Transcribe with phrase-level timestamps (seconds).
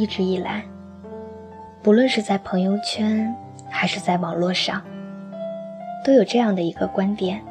[0.00, 0.64] 一直以来，
[1.82, 3.36] 不论是在朋友圈
[3.68, 4.82] 还是在网络上，
[6.02, 7.44] 都有这样的一个观点：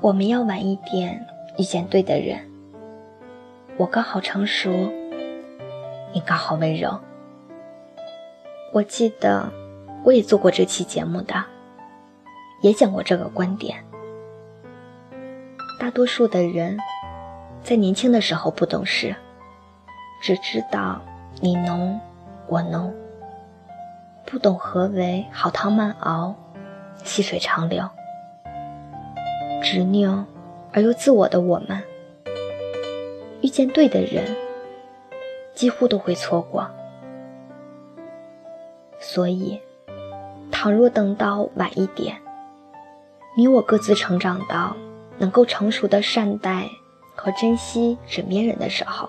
[0.00, 1.24] 我们要晚一点
[1.58, 2.40] 遇见对的人。
[3.76, 4.72] 我刚好成熟，
[6.12, 6.98] 你刚好温柔。
[8.72, 9.48] 我记得
[10.02, 11.36] 我也做过这期节目的，
[12.62, 13.78] 也讲过这个观点。
[15.78, 16.76] 大多数的人
[17.62, 19.14] 在年轻的时候不懂事，
[20.20, 21.00] 只知道
[21.44, 22.00] 你浓
[22.46, 22.94] 我浓，
[24.24, 26.36] 不懂何为好汤慢熬，
[27.02, 27.82] 细水长流。
[29.60, 30.24] 执拗
[30.72, 31.82] 而又自我的我们，
[33.40, 34.24] 遇见对的人，
[35.52, 36.70] 几乎都会错过。
[39.00, 39.60] 所以，
[40.52, 42.16] 倘若等到晚一点，
[43.36, 44.76] 你我各自成长到。
[45.18, 46.68] 能够成熟的善待
[47.14, 49.08] 和珍惜枕边人的时候，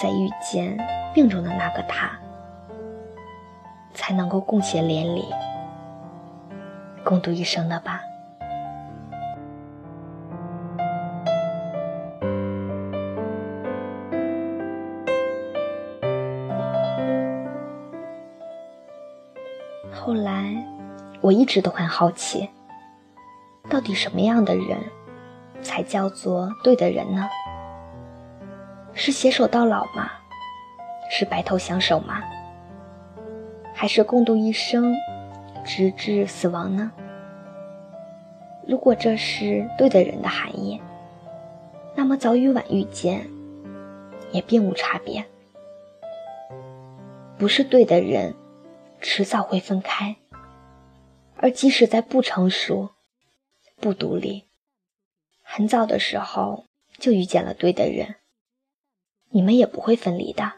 [0.00, 0.78] 再遇见
[1.14, 2.10] 命中的那个他，
[3.92, 5.26] 才能够共结连理，
[7.04, 8.00] 共度一生的吧。
[19.92, 20.64] 后来，
[21.20, 22.48] 我一直都很好奇。
[23.68, 24.78] 到底什么样的人，
[25.60, 27.28] 才叫做对的人呢？
[29.02, 30.12] 是携手到老吗？
[31.10, 32.22] 是白头相守吗？
[33.74, 34.94] 还是共度一生，
[35.64, 36.92] 直至死亡呢？
[38.68, 40.78] 如果这是对的人的含义，
[41.94, 43.26] 那么早与晚遇见，
[44.32, 45.24] 也并无差别。
[47.38, 48.34] 不是对的人，
[49.00, 50.14] 迟早会分开。
[51.38, 52.90] 而即使在不成熟，
[53.80, 54.44] 不独立，
[55.42, 56.66] 很早的时候
[56.98, 58.16] 就遇见了对的人，
[59.32, 60.52] 你们也不会分离的，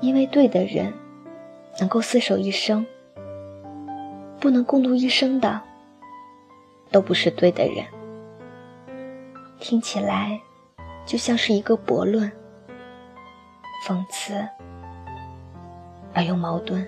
[0.00, 0.92] 因为对的人
[1.80, 2.86] 能够厮守一生，
[4.38, 5.60] 不能共度一生的，
[6.92, 7.84] 都不是对的人。
[9.58, 10.40] 听起来
[11.04, 12.30] 就像是一个驳论，
[13.84, 14.48] 讽刺
[16.14, 16.86] 而又矛盾。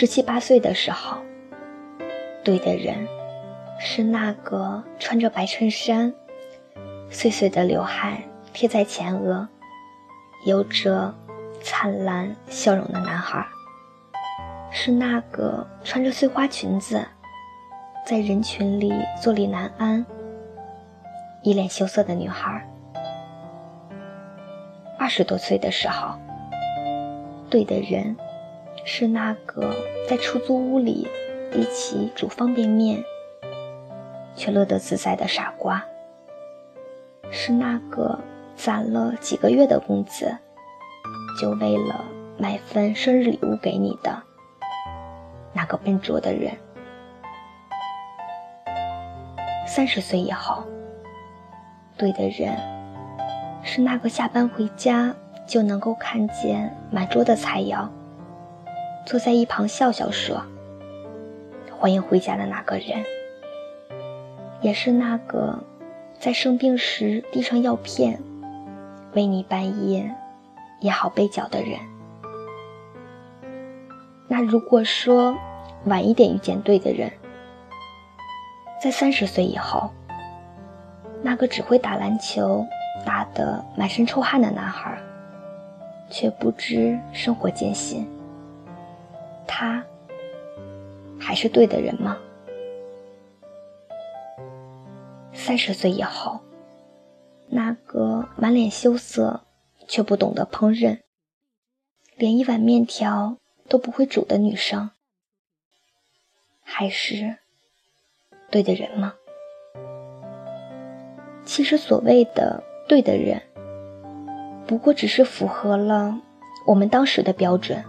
[0.00, 1.18] 十七八岁的时候，
[2.42, 3.06] 对的人
[3.78, 6.14] 是那个穿着白衬衫、
[7.10, 8.22] 碎碎的刘海
[8.54, 9.46] 贴在前额、
[10.46, 11.14] 有着
[11.60, 13.46] 灿烂笑容的男孩，
[14.70, 17.06] 是那个穿着碎花裙子
[18.06, 18.90] 在人群里
[19.22, 20.06] 坐立难安、
[21.42, 22.66] 一脸羞涩的女孩。
[24.98, 26.18] 二十多岁的时候，
[27.50, 28.16] 对的人。
[28.92, 29.72] 是那个
[30.08, 31.06] 在出租屋里
[31.54, 33.00] 一起煮方便面，
[34.34, 35.80] 却乐得自在的傻瓜。
[37.30, 38.18] 是那个
[38.56, 40.36] 攒了几个月的工资，
[41.40, 42.04] 就为了
[42.36, 44.20] 买份生日礼物给你的
[45.52, 46.52] 那个笨拙的人。
[49.68, 50.64] 三十岁以后，
[51.96, 52.58] 对的人
[53.62, 55.14] 是那个下班回家
[55.46, 57.88] 就能够看见满桌的菜肴。
[59.06, 60.40] 坐在一旁笑笑说
[61.76, 63.04] ：“欢迎回家的那个人，
[64.60, 65.58] 也是那个
[66.18, 68.22] 在生病时递上药片，
[69.14, 70.14] 为你半夜
[70.80, 71.78] 也好被脚的人。
[74.28, 75.36] 那如果说
[75.86, 77.10] 晚一点遇见对的人，
[78.80, 79.90] 在三十岁以后，
[81.20, 82.64] 那个只会打篮球
[83.04, 84.96] 打得满身臭汗的男孩，
[86.10, 88.06] 却不知生活艰辛。”
[89.52, 89.84] 他
[91.18, 92.16] 还是对的人吗？
[95.32, 96.40] 三十岁以后，
[97.48, 99.44] 那个满脸羞涩
[99.88, 101.00] 却不懂得烹饪，
[102.16, 103.38] 连一碗面条
[103.68, 104.92] 都不会煮的女生，
[106.62, 107.38] 还是
[108.52, 109.14] 对的人吗？
[111.44, 113.42] 其实，所谓的对的人，
[114.68, 116.20] 不过只是符合了
[116.68, 117.84] 我们当时的标准。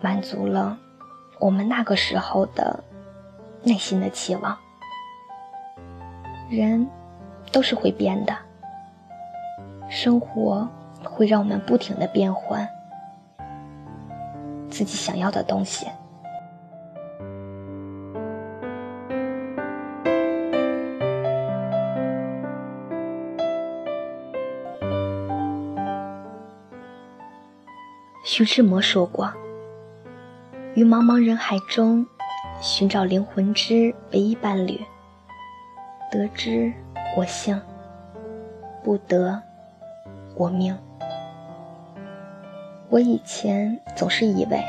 [0.00, 0.78] 满足了
[1.38, 2.82] 我们那个时候的
[3.62, 4.56] 内心的期望。
[6.50, 6.88] 人
[7.52, 8.34] 都是会变的，
[9.90, 10.68] 生活
[11.04, 12.66] 会让我们不停的变换
[14.70, 15.86] 自己想要的东西。
[28.24, 29.30] 徐志摩说过。
[30.78, 32.06] 于茫茫人海中
[32.60, 34.80] 寻找灵魂之唯一伴侣。
[36.08, 36.72] 得之
[37.16, 37.60] 我幸，
[38.84, 39.42] 不得
[40.36, 40.78] 我命。
[42.90, 44.62] 我以前总是以为，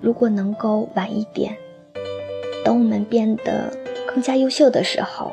[0.00, 1.56] 如果能够晚一点，
[2.64, 3.72] 等我们变得
[4.08, 5.32] 更加优秀的时候，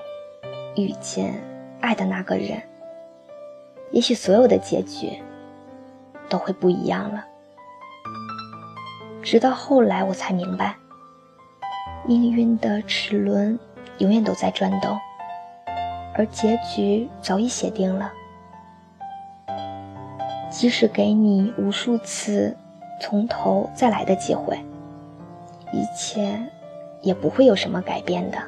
[0.76, 1.34] 遇见
[1.82, 2.62] 爱的那个人，
[3.90, 5.20] 也许所有的结局
[6.30, 7.26] 都会不一样了。
[9.24, 10.76] 直到后来，我才明白，
[12.06, 13.58] 命运的齿轮。
[14.00, 15.00] 永远都在转动，
[16.16, 18.12] 而结局早已写定了。
[20.50, 22.58] 即使给你无数次
[23.00, 24.58] 从头再来的机会，
[25.72, 26.42] 一切
[27.04, 28.40] 也不会有什么改变的。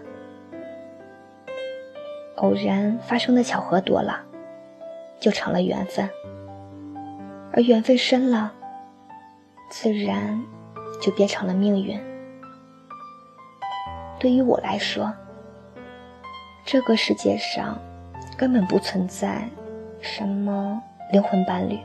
[2.38, 4.20] 偶然发生的巧合多了，
[5.20, 6.08] 就成了缘分；
[7.54, 8.52] 而缘分深了，
[9.70, 10.44] 自然
[11.06, 12.02] 就变成了命运。
[14.20, 15.14] 对于我来说，
[16.66, 17.78] 这个世界上
[18.36, 19.48] 根本不存在
[20.02, 20.82] 什么
[21.12, 21.78] 灵魂伴侣。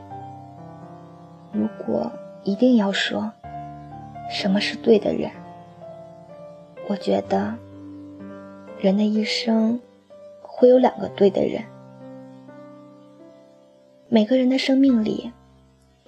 [1.52, 2.10] 如果
[2.44, 3.30] 一定要说
[4.30, 5.30] 什么是对的人，
[6.88, 7.54] 我觉得
[8.78, 9.78] 人的一生
[10.40, 11.62] 会有两个对的人。
[14.08, 15.30] 每个人的生命里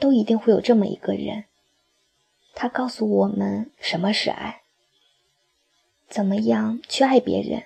[0.01, 1.45] 都一定会有这么一个人，
[2.63, 4.61] 他告诉我们什么是爱，
[6.09, 7.65] 怎么样去爱别人。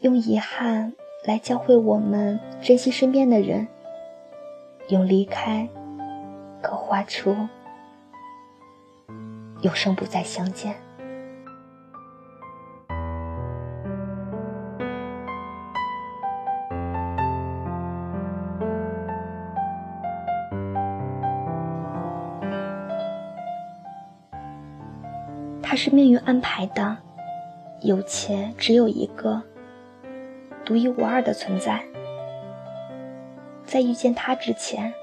[0.00, 0.92] 用遗憾
[1.24, 3.66] 来教会我们珍惜身边的人，
[4.90, 5.68] 用离开
[6.62, 7.36] 刻画出
[9.62, 10.83] 永生不再相见。
[25.74, 26.96] 他是命运安排的，
[27.80, 29.42] 有且只有一个。
[30.64, 31.82] 独一无二的存在，
[33.64, 34.94] 在遇见他之前，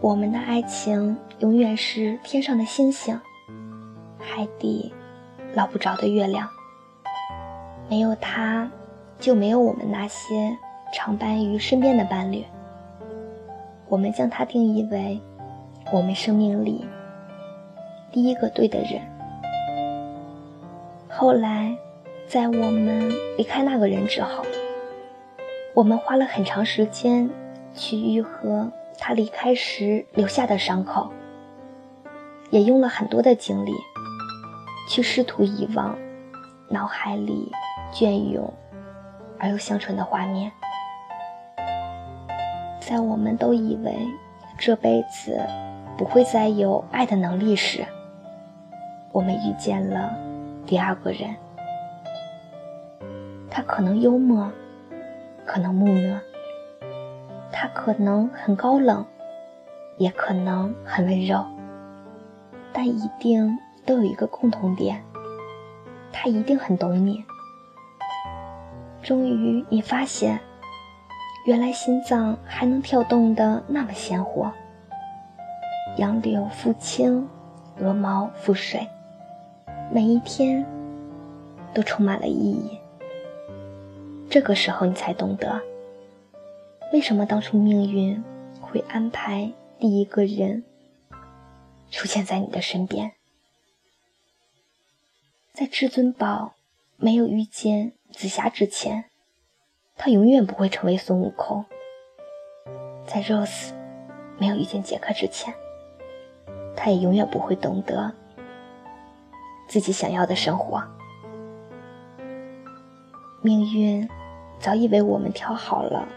[0.00, 3.20] 我们的爱情永远是天上的星星，
[4.20, 4.94] 海底
[5.54, 6.48] 捞不着的月亮。
[7.90, 8.70] 没有他，
[9.18, 10.56] 就没有我们那些
[10.94, 12.44] 常伴于身边的伴侣。
[13.88, 15.20] 我们将他定义为
[15.90, 16.86] 我们生命里
[18.12, 19.15] 第一个对的人。
[21.16, 21.74] 后来。
[22.28, 23.08] 在我们
[23.38, 24.44] 离开那个人之后，
[25.74, 27.30] 我们花了很长时间
[27.72, 28.68] 去愈合
[28.98, 31.08] 他离开时留下的伤口，
[32.50, 33.72] 也用了很多的精力
[34.88, 35.96] 去试图遗忘
[36.68, 37.52] 脑海里
[37.92, 38.52] 隽永
[39.38, 40.50] 而又香醇的画面。
[42.80, 43.94] 在我们都以为
[44.58, 45.40] 这辈子
[45.96, 47.86] 不会再有爱的能力时，
[49.12, 50.12] 我们遇见了
[50.66, 51.34] 第二个人。
[53.50, 54.50] 他可能幽默，
[55.46, 56.20] 可能木讷，
[57.50, 59.06] 他可能很高冷，
[59.96, 61.42] 也可能很温柔，
[62.72, 65.02] 但一定都有一个共同点，
[66.12, 67.24] 他一定很懂你。
[69.02, 70.38] 终于，你发现，
[71.46, 74.52] 原来心脏还能跳动的那么鲜活。
[75.96, 77.26] 杨柳拂青，
[77.78, 78.86] 鹅毛拂水，
[79.92, 80.66] 每一天
[81.72, 82.78] 都充满了意义。
[84.28, 85.62] 这个时候，你才懂得，
[86.92, 88.22] 为什么当初命运
[88.60, 90.64] 会安排第一个人
[91.90, 93.12] 出现在你的身边。
[95.54, 96.54] 在至尊宝
[96.96, 99.04] 没有遇见紫霞之前，
[99.96, 101.64] 他永远不会成为孙悟空；
[103.06, 103.70] 在 Rose
[104.38, 105.54] 没有遇见杰克之前，
[106.76, 108.12] 他也永远不会懂得
[109.66, 110.82] 自己想要的生活。
[113.42, 114.08] 命运。
[114.58, 116.08] 早已为我们挑好了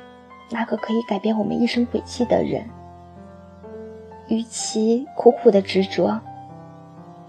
[0.49, 2.65] 那个可以改变我们一生轨迹的人。
[4.29, 6.21] 与其苦苦的执着，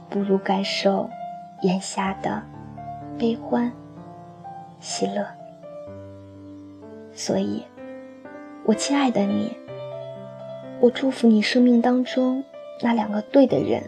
[0.09, 1.11] 不如感受
[1.63, 2.41] 眼下的
[3.19, 3.73] 悲欢、
[4.79, 5.27] 喜乐。
[7.13, 7.65] 所以，
[8.65, 9.57] 我亲爱的你，
[10.79, 12.45] 我祝福你生命当中
[12.81, 13.83] 那两个对的人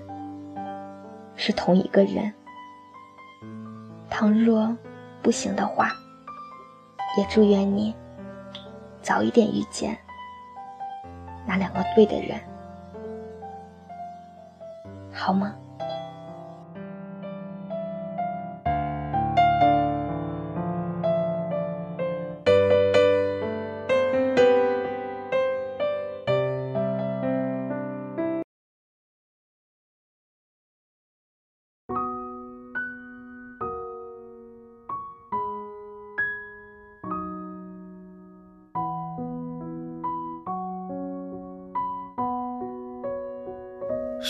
[1.36, 2.32] 是同一个人。
[4.08, 4.76] 倘若
[5.22, 5.90] 不行的话，
[7.16, 7.94] 也祝愿你
[9.00, 9.96] 早一点遇见
[11.46, 12.38] 那两个对的人，
[15.12, 15.54] 好吗？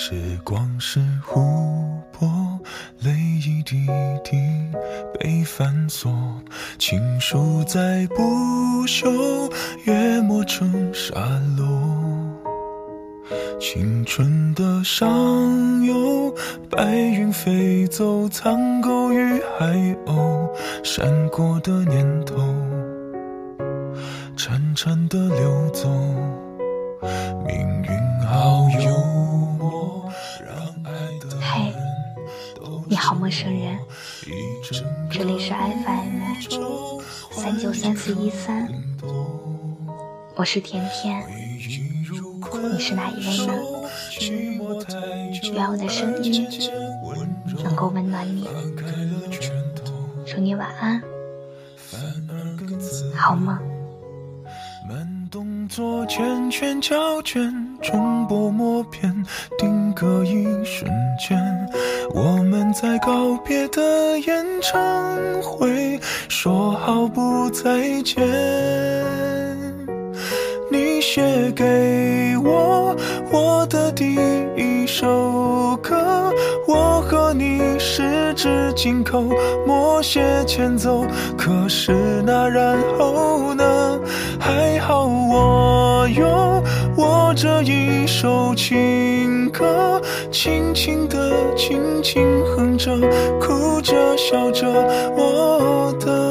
[0.05, 1.41] 时光是湖
[2.11, 2.29] 泊，
[3.03, 3.13] 泪
[3.47, 3.87] 一滴
[4.25, 4.37] 滴
[5.17, 6.13] 被反锁，
[6.77, 9.49] 情书在不朽，
[9.85, 11.21] 越磨成沙
[11.57, 11.65] 漏。
[13.61, 15.09] 青春的上
[15.85, 16.35] 游，
[16.69, 19.67] 白云飞走，苍狗与海
[20.07, 20.51] 鸥，
[20.83, 22.43] 闪过的念头，
[24.37, 25.89] 潺潺的流走，
[27.47, 28.12] 命运
[33.23, 33.79] 陌生人，
[35.09, 36.41] 这里是 FM
[37.31, 38.69] 三九三四一三，
[40.35, 41.25] 我是甜甜，
[42.73, 43.55] 你是哪一位呢？
[45.55, 46.49] 愿我的声音
[47.63, 48.49] 能够温暖你，
[50.27, 51.01] 祝你晚安，
[53.15, 53.57] 好梦。
[55.33, 59.11] 动作圈圈胶卷，重播默片，
[59.57, 61.41] 定格一瞬间。
[62.15, 65.99] 我们在告别的演唱会，
[66.29, 68.23] 说好不再见。
[70.71, 72.95] 你写给我
[73.33, 74.15] 我的第
[74.55, 76.31] 一首歌，
[76.69, 79.23] 我和你十指紧扣，
[79.67, 81.07] 默写前奏。
[81.39, 83.62] 可是那然后呢？
[86.03, 86.61] 我用
[86.97, 92.91] 我这一首情歌，轻轻的，轻轻哼着，
[93.39, 94.67] 哭着笑着，
[95.17, 96.22] 我的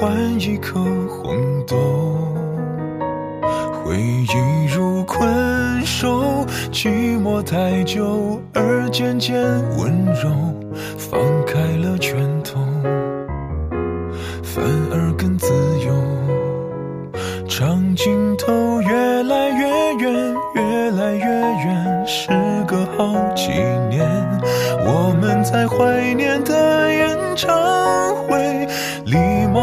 [0.00, 0.78] 换一颗
[1.08, 1.34] 红
[1.66, 1.76] 豆，
[3.82, 5.28] 回忆如困
[5.84, 9.34] 兽，寂寞太久而渐渐
[9.76, 10.30] 温柔，
[10.96, 12.60] 放开了拳头，
[14.44, 15.48] 反而更自
[15.84, 15.92] 由。
[17.48, 22.28] 长镜头越来越远，越来越远，时
[22.68, 23.48] 隔好几
[23.90, 24.08] 年，
[24.86, 27.18] 我们在怀念的演。
[27.40, 28.36] 唱会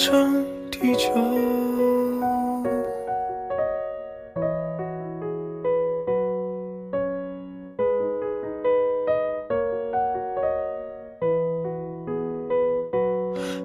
[0.00, 1.10] 天长地久。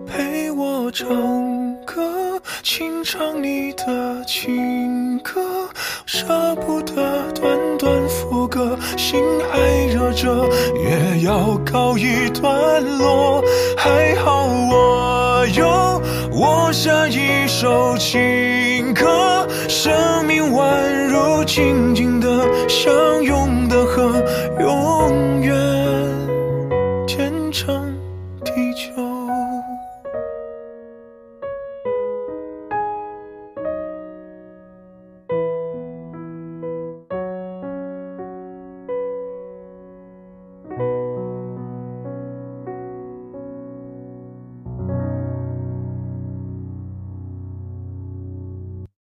[0.05, 1.07] 陪我唱
[1.85, 5.69] 歌，轻唱你的情歌，
[6.05, 13.41] 舍不得短短副歌，心还热着，也要告一段落。
[13.77, 16.01] 还好我有
[16.37, 22.27] 我下一首情歌，生命宛如静静的
[22.67, 24.21] 相拥的河，
[24.59, 25.55] 永远
[27.07, 27.89] 天长
[28.43, 29.04] 地久。